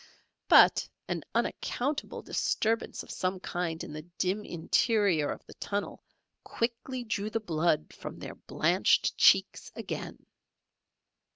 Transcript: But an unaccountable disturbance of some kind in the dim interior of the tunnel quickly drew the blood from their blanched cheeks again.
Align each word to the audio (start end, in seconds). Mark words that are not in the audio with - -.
But 0.47 0.89
an 1.07 1.21
unaccountable 1.35 2.23
disturbance 2.23 3.03
of 3.03 3.11
some 3.11 3.39
kind 3.39 3.83
in 3.83 3.93
the 3.93 4.01
dim 4.17 4.43
interior 4.43 5.29
of 5.29 5.45
the 5.45 5.53
tunnel 5.53 6.01
quickly 6.43 7.03
drew 7.03 7.29
the 7.29 7.39
blood 7.39 7.93
from 7.93 8.17
their 8.17 8.33
blanched 8.33 9.15
cheeks 9.17 9.71
again. 9.75 10.25